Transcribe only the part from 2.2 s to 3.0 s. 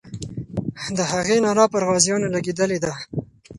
لګېدلې ده.